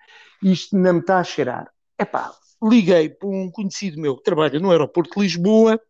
[0.43, 1.71] isto não me está a cheirar.
[1.99, 5.81] Epá, liguei para um conhecido meu que trabalha no aeroporto de Lisboa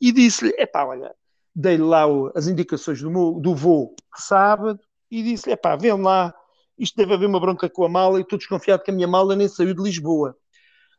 [0.00, 1.14] e disse-lhe: epá, olha,
[1.58, 2.04] dei-lhe lá
[2.36, 4.78] as indicações do, meu, do voo sábado
[5.10, 6.32] e disse-lhe: epá, vê lá,
[6.78, 9.34] isto deve haver uma bronca com a mala e estou desconfiado que a minha mala
[9.34, 10.36] nem saiu de Lisboa.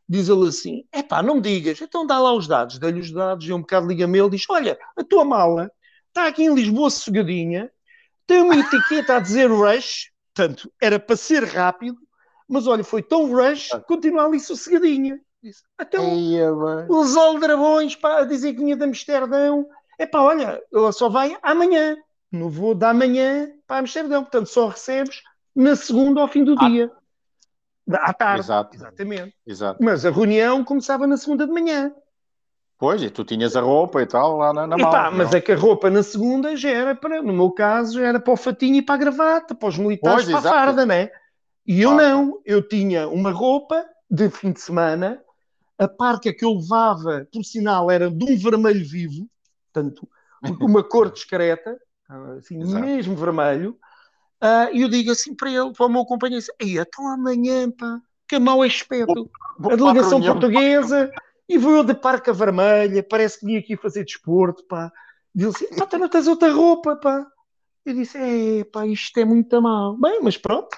[0.08, 2.78] Diz ele assim: epá, não me digas, então dá lá os dados.
[2.78, 5.72] Dei-lhe os dados e um bocado liga-me ele diz: olha, a tua mala
[6.10, 7.72] está aqui em Lisboa sossegadinha,
[8.28, 11.98] tem uma etiqueta a dizer rush, portanto, era para ser rápido,
[12.50, 15.22] mas olha, foi tão rush, continua ali sossegadinha.
[15.42, 16.52] Disse, então, Eia,
[16.90, 19.66] os aldrabões pá, a dizer que vinha de Amsterdão,
[20.00, 21.98] é pá, olha, ela só vai amanhã,
[22.32, 25.22] no voo da manhã para Amsterdão, portanto, só recebes
[25.56, 26.68] na segunda ao fim do ah.
[26.68, 26.92] dia.
[27.92, 28.42] À tarde.
[28.42, 28.76] Exato.
[28.76, 29.36] Exatamente.
[29.46, 29.84] Exato.
[29.84, 31.92] Mas a reunião começava na segunda de manhã.
[32.78, 35.12] Pois, e tu tinhas a roupa e tal lá na, na mala.
[35.12, 38.20] Mas é que a roupa na segunda já era para, no meu caso, já era
[38.20, 40.56] para o fatinho e para a gravata, para os militares, pois, para exato.
[40.56, 41.10] a farda, né?
[41.68, 45.22] E eu não, eu tinha uma roupa de fim de semana,
[45.78, 49.28] a parca que eu levava, por sinal, era de um vermelho vivo,
[49.72, 50.08] portanto,
[50.60, 51.78] uma cor discreta,
[52.38, 52.86] assim, exato.
[52.86, 53.78] mesmo vermelho,
[54.42, 58.02] uh, e eu digo assim para ele, para o meu companheiro, assim, então amanhã, pá,
[58.28, 59.30] que mal é espeto.
[59.64, 61.12] A delegação portuguesa
[61.50, 64.92] e vou eu de parca vermelha, parece que vinha aqui fazer desporto, pá.
[65.34, 67.26] Disse assim, pá, tu não tens outra roupa, pá.
[67.84, 69.98] Eu disse, é, pá, isto é muito mal.
[69.98, 70.78] Bem, mas pronto.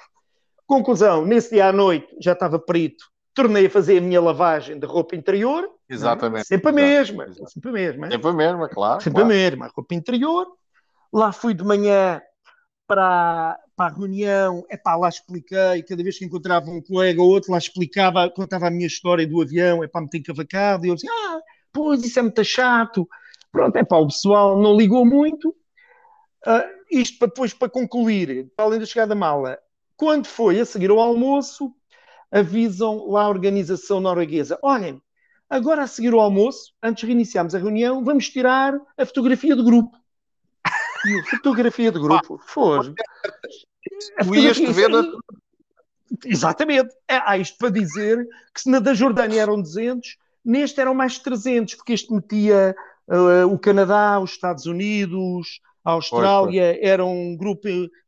[0.65, 4.86] Conclusão, nesse dia à noite já estava perito, tornei a fazer a minha lavagem de
[4.88, 5.69] roupa interior.
[5.91, 6.47] Exatamente.
[6.47, 8.12] Sempre a mesma, sempre a mesma.
[8.12, 9.01] Sempre a mesma, claro.
[9.01, 9.34] Sempre claro.
[9.34, 10.47] a mesma, a roupa interior.
[11.12, 12.21] Lá fui de manhã
[12.88, 17.30] para, para a reunião, é pá, lá expliquei, cada vez que encontrava um colega ou
[17.30, 20.89] outro, lá explicava, contava a minha história do avião, é pá, me tem cavacado, e
[20.89, 21.39] eu dizia, ah,
[21.73, 23.08] pois, isso é muito chato.
[23.51, 25.49] Pronto, é pá, o pessoal não ligou muito.
[26.47, 29.60] Uh, isto para, depois, para concluir, para além da chegada da mala,
[29.97, 31.73] quando foi a seguir ao almoço,
[32.32, 35.01] avisam lá a organização norueguesa, olhem,
[35.51, 39.65] agora a seguir ao almoço, antes de reiniciarmos a reunião, vamos tirar a fotografia do
[39.65, 39.97] grupo.
[41.05, 42.39] E fotografia de grupo.
[42.47, 42.93] Foge.
[44.23, 45.03] Tu ias te ver na...
[46.25, 46.95] Exatamente.
[47.05, 51.19] É, há isto para dizer que se na da Jordânia eram 200, neste eram mais
[51.19, 52.73] 300, porque este metia
[53.07, 57.67] uh, o Canadá, os Estados Unidos, a Austrália, pois, era um grupo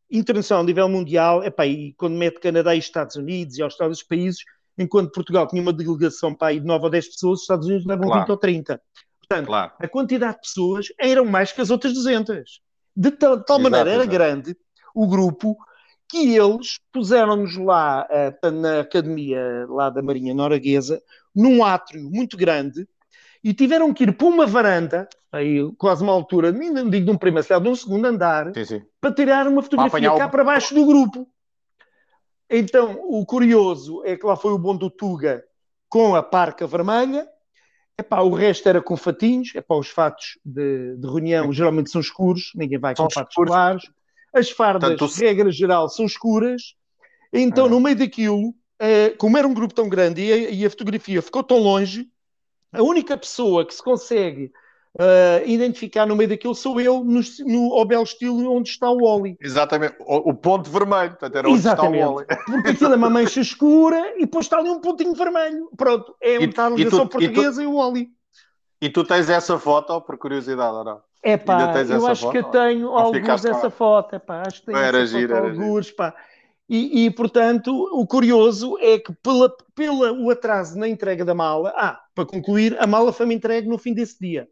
[0.09, 1.43] internacional a nível mundial.
[1.43, 4.43] Epá, e quando mete Canadá e Estados Unidos e Austrália, os países,
[4.77, 7.85] enquanto Portugal tinha uma delegação para aí de 9 ou 10 pessoas, os Estados Unidos
[7.85, 8.21] levam claro.
[8.21, 8.81] 20 ou 30.
[9.19, 9.71] Portanto, claro.
[9.79, 12.61] a quantidade de pessoas eram mais que as outras 200.
[12.95, 14.55] De tal, tal maneira era grande
[14.93, 15.57] o grupo
[16.07, 21.01] que eles puseram-nos lá uh, na academia lá da Marinha Norueguesa,
[21.35, 22.87] num átrio muito grande,
[23.43, 27.17] e tiveram que ir para uma varanda, aí quase uma altura, não digo de um
[27.17, 28.81] primeiro de um segundo andar, sim, sim.
[29.01, 30.29] para tirar uma fotografia cá o...
[30.29, 31.27] para baixo do grupo.
[32.49, 35.43] Então, o curioso é que lá foi o bom do Tuga
[35.89, 37.27] com a parca vermelha,
[37.97, 42.51] Epá, o resto era com fatinhos, epá, os fatos de, de reunião geralmente são escuros,
[42.55, 43.51] ninguém vai são com fatos escuros.
[43.51, 43.91] claros.
[44.33, 45.05] As fardas, Tanto...
[45.19, 46.73] regra geral, são escuras.
[47.31, 47.69] Então, ah.
[47.69, 51.21] no meio daquilo, eh, como era um grupo tão grande e a, e a fotografia
[51.21, 52.07] ficou tão longe,
[52.71, 54.51] a única pessoa que se consegue
[54.99, 59.03] uh, identificar no meio daquilo sou eu, no, no, ao belo estilo onde está o
[59.03, 59.37] Oli.
[59.39, 61.97] Exatamente, o, o, ponto vermelho, portanto era onde Exatamente.
[61.97, 62.25] está o Oli.
[62.45, 65.69] Porque aquilo é uma mancha escura e depois está ali um pontinho vermelho.
[65.75, 68.09] Pronto, é onde está a portuguesa e, tu, e, o Oli.
[68.81, 71.01] E tu tens essa foto, por curiosidade, ou não?
[71.25, 72.31] É pá, eu acho foto?
[72.33, 75.47] que eu tenho alguns dessa foto, é pá, acho que tenho era essa giro, foto,
[75.47, 76.13] alguns, pá.
[76.67, 81.73] E, e, portanto, o curioso é que pela, pela o atraso na entrega da mala,
[81.77, 84.49] ah, para concluir, a mala foi-me entregue no fim desse dia.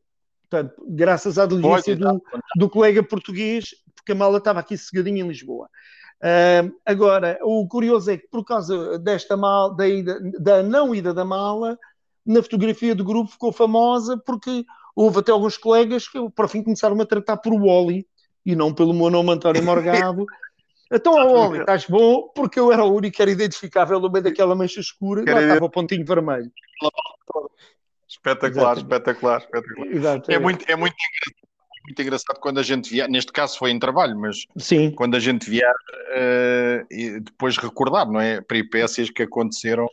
[0.51, 2.21] Portanto, graças à diligência do,
[2.57, 5.69] do, colega português, porque a mala estava aqui cegadinha em Lisboa.
[6.21, 11.13] Uh, agora, o curioso é que por causa desta mal, da, ida, da não ida
[11.13, 11.79] da mala,
[12.25, 16.61] na fotografia do grupo ficou famosa porque houve até alguns colegas que para o fim
[16.61, 18.05] começaram a tratar por Wally
[18.45, 20.25] e não pelo meu nome António Morgado.
[20.91, 22.29] então, Wally, estás bom?
[22.35, 25.65] Porque eu era o único que era identificável no meio daquela mancha escura, lá estava
[25.65, 26.51] o pontinho vermelho.
[28.11, 30.21] Espetacular, espetacular, espetacular.
[30.27, 30.95] É muito, é muito
[31.83, 34.91] muito engraçado quando a gente vier, neste caso foi em trabalho, mas Sim.
[34.91, 38.39] quando a gente vier uh, e depois recordar, não é?
[38.39, 39.87] Peripécias que aconteceram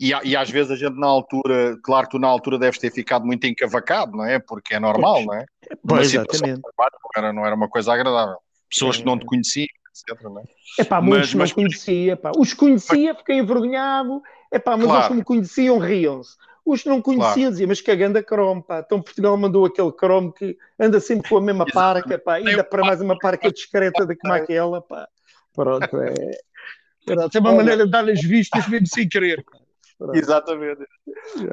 [0.00, 2.90] e, e, às vezes a gente na altura, claro que tu na altura deves ter
[2.90, 4.38] ficado muito encavacado, não é?
[4.38, 5.26] Porque é normal, pois.
[5.26, 5.44] não é?
[5.86, 6.62] Pois, exatamente.
[6.62, 8.38] Trabalho, não, era, não era uma coisa agradável.
[8.70, 9.00] Pessoas é.
[9.00, 10.22] que não te conheciam, etc.
[10.22, 10.44] Não é?
[10.78, 11.52] Epá, muitos mas, não mas...
[11.52, 12.32] conhecia, pá.
[12.34, 15.02] os conhecia, fiquei envergonhado, epá, mas claro.
[15.02, 16.34] os que me conheciam riam-se.
[16.64, 17.50] Os não conheciam claro.
[17.50, 18.80] diziam, mas que a cromo, pá.
[18.84, 22.34] Então Portugal mandou aquele cromo que anda sempre com a mesma parca, pá.
[22.34, 25.08] Ainda para mais uma parca discreta do que aquela, pá.
[25.54, 26.14] Pronto, é...
[27.04, 29.58] Pronto, é uma maneira de dar as vistas mesmo sem querer, pá.
[30.14, 30.86] Exatamente.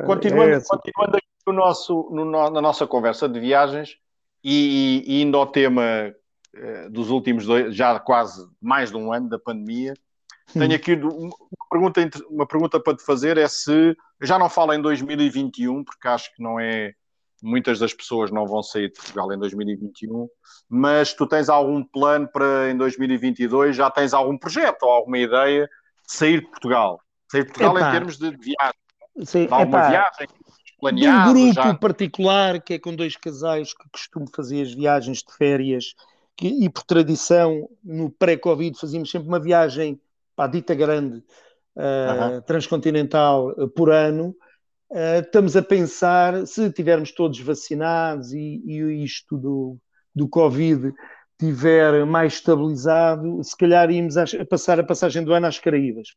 [0.05, 3.97] Continuando, é continuando aqui no nosso, no, na nossa conversa de viagens
[4.43, 6.13] e, e indo ao tema
[6.53, 9.93] eh, dos últimos dois, já quase mais de um ano da pandemia.
[10.53, 11.35] Tenho aqui uma
[11.69, 16.33] pergunta, uma pergunta para te fazer: é se já não falo em 2021, porque acho
[16.35, 16.93] que não é.
[17.43, 20.27] Muitas das pessoas não vão sair de Portugal em 2021,
[20.67, 23.75] mas tu tens algum plano para em 2022?
[23.75, 26.99] Já tens algum projeto ou alguma ideia de sair de Portugal?
[27.31, 27.89] Sair de Portugal epá.
[27.89, 28.79] em termos de viagem.
[29.23, 30.27] Sim, alguma viagem
[30.79, 31.29] planeada.
[31.29, 31.73] Um grupo já...
[31.75, 35.93] particular que é com dois casais que costumam fazer as viagens de férias
[36.35, 39.99] que, e por tradição, no pré-Covid, fazíamos sempre uma viagem
[40.37, 41.17] para dita grande,
[41.75, 44.35] uh, transcontinental, uh, por ano.
[44.89, 49.77] Uh, estamos a pensar, se tivermos todos vacinados e, e isto do,
[50.15, 50.93] do Covid
[51.39, 56.09] tiver mais estabilizado, se calhar íamos a, a passar a passagem do ano às Caraíbas.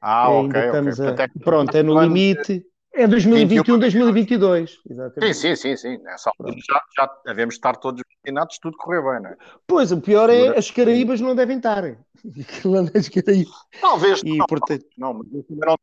[0.00, 1.24] Ah, é, ok, ok.
[1.24, 1.44] A...
[1.44, 2.64] Pronto, é no limite.
[2.92, 4.78] É 2021, 2022.
[4.88, 5.34] Exatamente.
[5.34, 6.02] Sim, sim, sim, sim.
[6.02, 9.36] Nessa altura já, já devemos estar todos vacinados, tudo correr bem, não é?
[9.66, 11.84] Pois, o pior é as Caraíbas não devem estar.
[12.94, 13.54] As Caraíbas.
[13.80, 14.84] Talvez e, não, portanto...
[14.98, 15.78] não, mas não tiveram,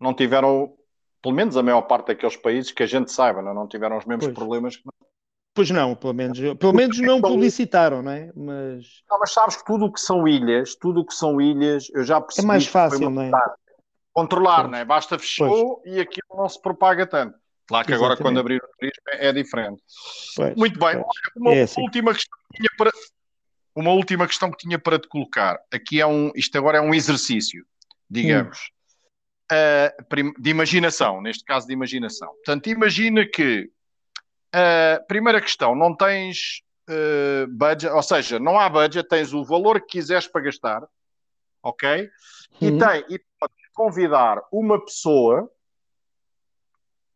[0.00, 0.72] não tiveram,
[1.22, 4.04] pelo menos a maior parte daqueles países que a gente saiba, não, não tiveram os
[4.04, 4.34] mesmos pois.
[4.34, 4.82] problemas que
[5.54, 8.32] Pois não, pelo menos, pelo menos não publicitaram, não é?
[8.34, 9.04] Mas...
[9.08, 12.02] Não, mas sabes que tudo o que são ilhas, tudo o que são ilhas, eu
[12.02, 12.44] já percebi.
[12.44, 13.30] É mais fácil, não é?
[14.14, 14.84] Controlar, não é?
[14.84, 15.94] Basta fechou pois.
[15.94, 17.36] e aquilo não se propaga tanto.
[17.66, 18.12] Claro que Exatamente.
[18.12, 19.82] agora, quando abrir o turismo, é, é diferente.
[20.36, 21.02] Pois, Muito bem,
[21.36, 21.80] uma é assim.
[21.80, 22.90] última questão que tinha para.
[23.74, 25.58] Uma última questão que tinha para te colocar.
[25.72, 26.30] Aqui é um.
[26.36, 27.66] Isto agora é um exercício,
[28.08, 28.58] digamos.
[28.58, 28.74] Hum.
[29.52, 32.28] Uh, de imaginação, neste caso de imaginação.
[32.28, 33.70] Portanto, imagina que
[34.54, 39.80] Uh, primeira questão, não tens uh, budget, ou seja, não há budget, tens o valor
[39.80, 40.80] que quiseres para gastar,
[41.60, 42.08] ok?
[42.60, 42.78] E, uhum.
[42.78, 45.50] tem, e podes convidar uma pessoa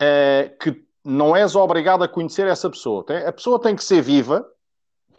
[0.03, 3.05] uh, que não és obrigado a conhecer essa pessoa.
[3.05, 4.47] Tem, a pessoa tem que ser viva,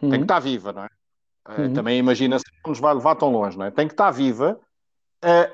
[0.01, 0.09] uhum.
[0.09, 0.89] tem que estar viva, não é?
[1.57, 1.73] Uhum.
[1.73, 3.71] Também imagina se não nos vai levar tão longe, não é?
[3.71, 4.59] Tem que estar viva.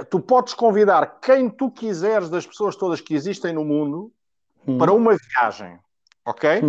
[0.09, 4.11] tu podes convidar quem tu quiseres das pessoas todas que existem no mundo
[4.67, 4.77] uhum.
[4.77, 5.79] para uma viagem
[6.25, 6.59] ok?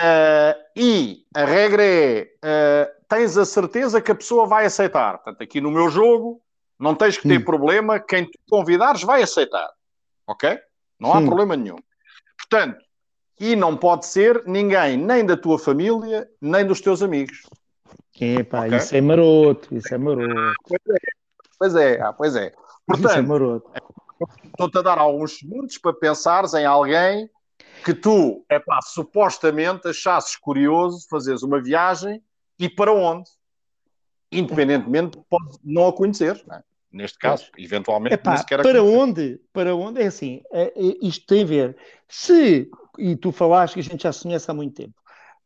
[0.00, 5.18] Uh, e a regra é: uh, tens a certeza que a pessoa vai aceitar.
[5.18, 6.40] Portanto, aqui no meu jogo,
[6.84, 9.70] não tens que ter problema, quem tu convidares vai aceitar,
[10.26, 10.58] ok?
[11.00, 11.78] Não há problema nenhum.
[12.36, 12.84] Portanto,
[13.40, 17.40] e não pode ser ninguém, nem da tua família, nem dos teus amigos.
[18.20, 18.76] Epá, okay?
[18.76, 20.60] isso é maroto, isso é maroto.
[21.58, 22.52] Pois é, ah, pois é.
[22.86, 23.70] Portanto, isso é maroto.
[24.44, 27.30] Estou-te a dar alguns segundos para pensares em alguém
[27.82, 32.22] que tu, é pá, supostamente achasses curioso fazeres uma viagem
[32.58, 33.28] e para onde?
[34.30, 36.62] Independentemente pode não a conhecer, não é?
[36.94, 37.62] Neste caso, é.
[37.62, 39.40] eventualmente Epá, para onde?
[39.52, 40.00] Para onde?
[40.00, 41.76] É assim, é, é, isto tem a ver.
[42.08, 44.94] Se, e tu falaste que a gente já se conhece há muito tempo,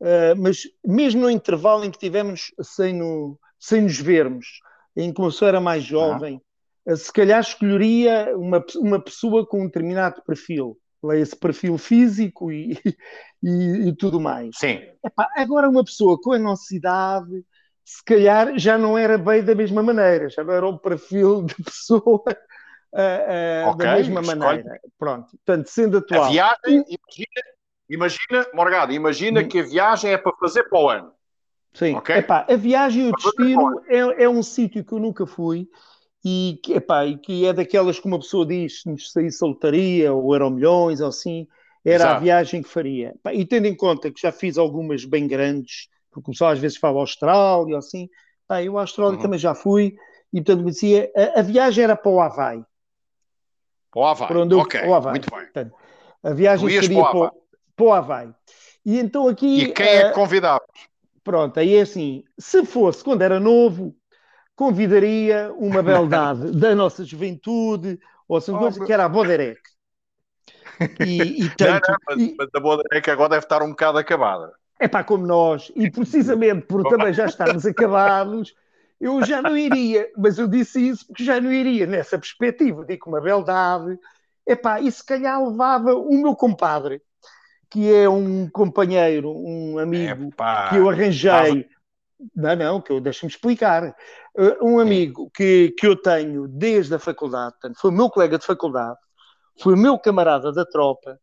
[0.01, 4.61] uh, mas mesmo no intervalo em que tivemos sem, no, sem nos vermos,
[4.95, 6.41] em que uma pessoa era mais jovem,
[6.87, 6.95] ah.
[6.95, 10.79] se calhar escolheria uma, uma pessoa com um determinado perfil
[11.15, 12.73] esse perfil físico e,
[13.41, 14.51] e, e tudo mais.
[14.59, 14.81] Sim.
[15.05, 17.45] Epá, agora, uma pessoa com a nossa idade,
[17.89, 21.55] se calhar já não era bem da mesma maneira, já não era o perfil de
[21.55, 22.23] pessoa
[22.93, 24.39] uh, uh, okay, da mesma escolhe.
[24.39, 24.81] maneira.
[24.99, 26.25] Pronto, portanto, sendo atual.
[26.25, 27.43] A viagem, imagina,
[27.89, 31.13] imagina Morgado, imagina que a viagem é para fazer para o ano.
[31.73, 32.17] Sim, okay?
[32.17, 35.67] Epá, a viagem e o destino é, é um sítio que eu nunca fui
[36.23, 40.35] e, epá, e que é daquelas que uma pessoa diz se nos saísse lotaria ou
[40.35, 41.49] eram milhões ou assim,
[41.83, 42.17] era Exato.
[42.17, 43.15] a viagem que faria.
[43.33, 46.77] e tendo em conta que já fiz algumas bem grandes, porque o pessoal às vezes
[46.77, 48.09] fala Austrália ou assim,
[48.49, 49.23] Pá, eu a Austrália uhum.
[49.23, 49.95] também já fui,
[50.33, 52.65] e portanto me dizia, a, a, viagem era para o Havaí.
[53.91, 55.13] Para o Havaí, para onde eu, ok, Havaí.
[55.13, 55.41] muito bem.
[55.41, 55.75] Portanto,
[56.23, 57.41] a viagem seria para o, Havaí.
[57.77, 58.35] para o Havaí.
[58.87, 59.65] E então aqui...
[59.65, 60.65] E quem é que convidava?
[61.23, 63.95] Pronto, aí é assim, se fosse quando era novo,
[64.57, 69.61] convidaria uma beldade da nossa juventude, ou assim, oh, que era a Boderek.
[71.01, 72.35] E, e tanto, não, não, mas, e...
[72.39, 74.55] mas a Boderek agora deve estar um bocado acabada.
[74.79, 78.55] É pá, como nós, e precisamente por também já estarmos acabados,
[79.01, 83.09] eu já não iria, mas eu disse isso porque já não iria nessa perspectiva, digo
[83.09, 83.99] uma beldade,
[84.47, 87.03] é pá, e se calhar levava o meu compadre,
[87.71, 91.69] que é um companheiro, um amigo Epá, que eu arranjei.
[92.35, 93.95] Não, não, que eu deixa-me explicar.
[94.37, 98.39] Uh, um amigo que, que eu tenho desde a faculdade, portanto, foi o meu colega
[98.39, 98.99] de faculdade,
[99.61, 101.21] foi o meu camarada da tropa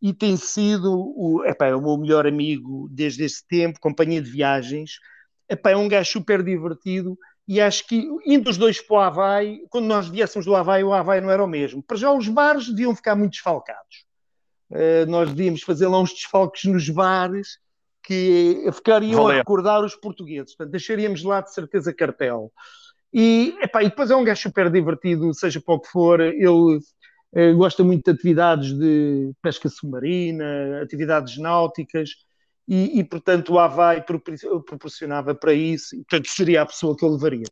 [0.00, 4.30] e tem sido o, epá, é o meu melhor amigo desde esse tempo, companhia de
[4.30, 4.98] viagens.
[5.48, 9.60] Epá, é um gajo super divertido e acho que indo os dois para o Havaí,
[9.70, 11.82] quando nós viéssemos do Havaí, o Havaí não era o mesmo.
[11.82, 14.04] Para já os bares deviam ficar muito desfalcados.
[14.70, 17.58] Uh, nós devíamos fazer lá uns desfalques nos bares
[18.02, 19.36] que ficariam Valeu.
[19.36, 20.54] a recordar os portugueses.
[20.54, 22.52] Portanto, deixaríamos lá de certeza cartel.
[23.12, 26.20] E, epá, e depois é um gajo super divertido, seja para o que for.
[26.20, 26.78] Ele
[27.56, 32.10] gosta muito de atividades de pesca submarina, atividades náuticas.
[32.66, 35.94] E, e portanto, o Havaí proporcionava para isso.
[35.94, 37.46] E, portanto, seria a pessoa que eu levaria.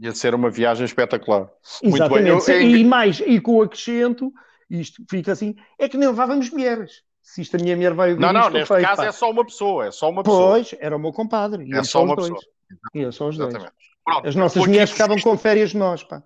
[0.00, 1.50] Ia ser uma viagem espetacular.
[1.82, 2.30] Exatamente.
[2.30, 2.56] Muito bem.
[2.56, 4.32] Eu, E mais, e com o acrescento
[4.70, 7.02] isto fica assim, é que nem levávamos mulheres.
[7.20, 9.06] Se isto a minha mulher vai Não, não, neste feito, caso pá.
[9.06, 10.52] é só uma pessoa, é só uma pessoa.
[10.52, 11.68] Pois, era o meu compadre.
[11.74, 12.38] É só uma pessoa.
[12.94, 13.52] E só os dois.
[13.52, 16.22] Pronto, As nossas mulheres ficavam com férias de nós, pá.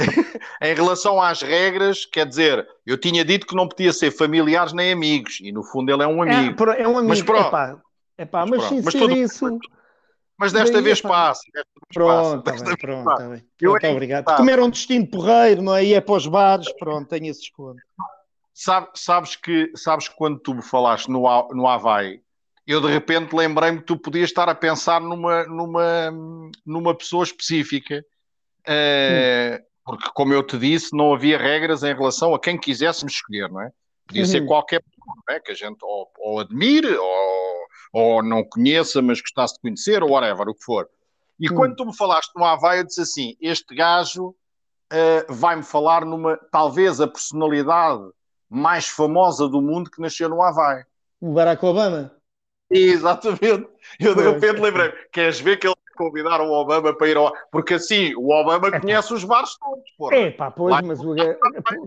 [0.62, 4.92] em relação às regras, quer dizer, eu tinha dito que não podia ser familiares nem
[4.92, 6.70] amigos, e no fundo ele é um é, amigo.
[6.70, 7.46] É, é um amigo, mas pronto.
[7.46, 7.80] É pá,
[8.18, 9.58] é pá, mas, mas sem mas tudo, isso...
[10.40, 11.42] Mas desta vez passa.
[11.92, 12.64] Pronto, passa.
[12.64, 13.44] Tá bem, pronto, tá bem.
[13.60, 14.24] Eu pronto, é obrigado.
[14.24, 14.36] Tá.
[14.38, 15.84] Como era um destino porreiro, não é?
[15.84, 17.82] E é para os bares, pronto, tenho esse desconto.
[18.54, 21.20] Sabe, sabes que sabes que quando tu me falaste no,
[21.52, 22.22] no Havaí,
[22.66, 26.10] eu de repente lembrei-me que tu podias estar a pensar numa, numa,
[26.64, 28.02] numa pessoa específica.
[28.60, 29.62] Uh,
[29.96, 33.62] porque, como eu te disse, não havia regras em relação a quem quiséssemos escolher, não
[33.62, 33.70] é?
[34.06, 34.28] Podia uhum.
[34.28, 35.40] ser qualquer pessoa, não é?
[35.40, 37.40] Que a gente ou, ou admire, ou
[37.92, 40.88] ou não conheça, mas gostasse de conhecer, ou whatever, o que for.
[41.38, 41.54] E hum.
[41.54, 44.34] quando tu me falaste no Havaí, eu disse assim: este gajo uh,
[45.28, 48.02] vai-me falar numa, talvez, a personalidade
[48.48, 50.84] mais famosa do mundo que nasceu no Havaí.
[51.20, 52.12] O Barack Obama?
[52.70, 53.68] Exatamente.
[53.98, 57.30] Eu de repente lembrei queres ver que ele convidar o Obama para ir ao.
[57.52, 59.84] Porque assim, o Obama é, conhece os bares todos.
[59.98, 60.16] Porra.
[60.16, 60.80] É pá, pois, lá...
[60.80, 61.14] mas o...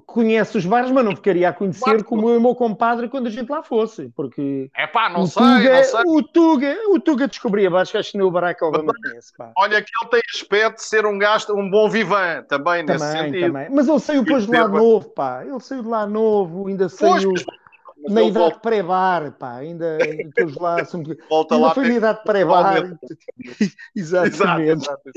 [0.06, 3.50] conhece os bares, mas não ficaria a conhecer como o meu compadre quando a gente
[3.50, 4.12] lá fosse.
[4.16, 4.70] Porque.
[4.76, 6.02] É pá, não, sei, Tuga, não sei.
[6.06, 9.34] O Tuga, o Tuga descobria bares que acho que nem o Barack Obama conhece.
[9.36, 9.52] Pá.
[9.58, 13.12] Olha que ele tem aspecto de ser um gasto, um bom vivan também, também nesse
[13.12, 13.48] sentido.
[13.48, 13.68] Também.
[13.72, 15.44] Mas ele saiu depois de lá novo, pá.
[15.44, 17.32] Ele saiu de lá novo, ainda saiu.
[17.32, 17.46] Pois,
[18.10, 18.60] na idade volta...
[18.60, 19.98] pré-bar, pá, ainda
[20.36, 20.78] todos lá.
[21.30, 22.98] Volta ainda lá, foi na idade pré-bar.
[23.96, 24.84] Exatamente.
[24.84, 25.12] Exato,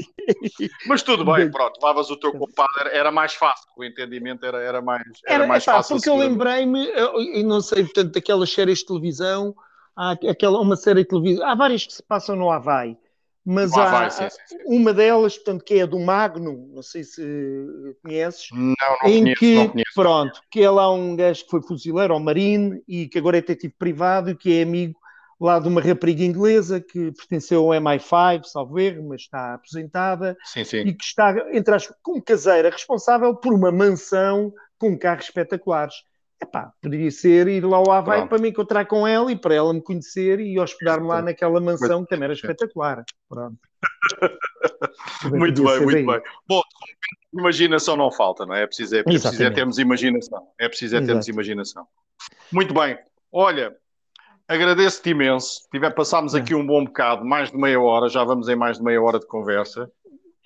[0.87, 4.81] Mas tudo bem, pronto, levavas o teu compadre, era mais fácil, o entendimento era, era
[4.81, 5.97] mais, era, era mais pá, fácil.
[5.97, 9.55] Porque eu lembrei-me, eu não sei, portanto, daquelas séries de televisão,
[9.97, 12.97] há aquela, uma série de televisão, há várias que se passam no Havaí,
[13.49, 14.59] mas há, vai, sim, sim, sim.
[14.67, 17.23] uma delas, portanto, que é do Magno, não sei se
[18.03, 21.51] conheces, não, não em conheço, que, não conheço, pronto, que é lá um gajo que
[21.51, 24.99] foi fuzileiro ao Marine e que agora é detetive privado e que é amigo
[25.41, 30.65] lá de uma rapariga inglesa que pertenceu ao MI5, salvo erro, mas está aposentada sim,
[30.65, 30.79] sim.
[30.79, 35.95] e que está, entre as como caseira, responsável por uma mansão com carros espetaculares.
[36.43, 38.29] Epá, poderia ser ir lá ao Havaí Pronto.
[38.29, 42.03] para me encontrar com ela e para ela me conhecer e hospedar-me lá naquela mansão
[42.03, 43.05] que também era espetacular.
[43.29, 43.59] Pronto.
[45.33, 46.23] muito bem, muito bem.
[46.47, 46.61] Bom,
[47.33, 48.65] imaginação não falta, não é?
[48.65, 50.47] É preciso, é, preciso é termos imaginação.
[50.59, 51.87] É preciso é termos imaginação.
[52.53, 52.99] Muito bem.
[53.33, 53.75] Olha,
[54.47, 55.67] agradeço-te imenso.
[55.71, 58.85] Tiver, passámos aqui um bom bocado, mais de meia hora, já vamos em mais de
[58.85, 59.91] meia hora de conversa.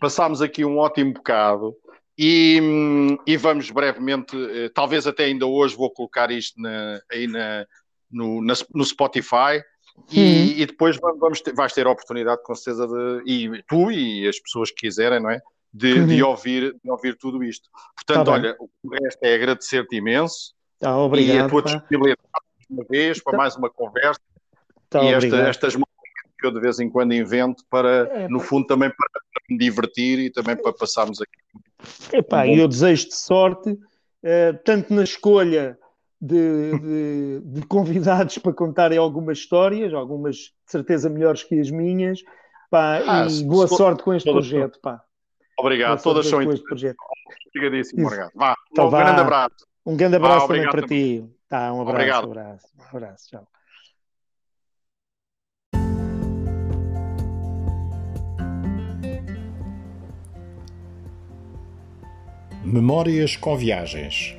[0.00, 1.76] Passámos aqui um ótimo bocado.
[2.22, 7.64] E, e, vamos brevemente, eh, talvez até ainda hoje vou colocar isto na, aí na,
[8.10, 9.64] no, na, no Spotify
[10.12, 14.28] e, e, depois vamos ter, vais ter a oportunidade com certeza de, e tu e
[14.28, 15.40] as pessoas que quiserem, não é?
[15.72, 16.06] De, uhum.
[16.08, 17.70] de ouvir, de ouvir tudo isto.
[17.96, 22.20] Portanto, tá olha, o resto é agradecer-te imenso tá, obrigado, e a tua disponibilidade
[22.68, 23.38] uma vez para tá.
[23.38, 24.20] mais uma conversa
[24.90, 28.66] tá, e esta, estas que eu de vez em quando invento para, é, no fundo,
[28.66, 31.40] também para me divertir e também para passarmos aqui
[32.12, 35.78] Epá, um eu desejo-te sorte, uh, tanto na escolha
[36.20, 42.20] de, de, de, convidados para contarem algumas histórias, algumas de certeza melhores que as minhas,
[42.70, 45.02] Pá, ah, e boa sorte com este projeto, pá.
[45.58, 46.96] Obrigado, todas são com este projeto.
[47.48, 48.30] Obrigadíssimo, obrigado.
[48.34, 49.02] Vá, então, um vá.
[49.02, 49.66] grande abraço.
[49.84, 51.20] Um grande abraço também para também.
[51.20, 51.34] ti.
[51.48, 52.28] Tá, um abraço, obrigado.
[52.28, 52.66] um abraço.
[52.78, 53.59] Um abraço, tchau.
[62.62, 64.36] Memórias com Viagens.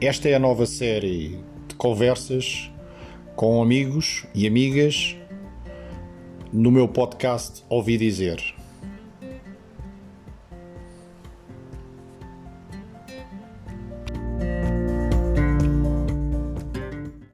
[0.00, 2.68] Esta é a nova série de conversas
[3.36, 5.16] com amigos e amigas
[6.52, 8.59] no meu podcast Ouvi Dizer.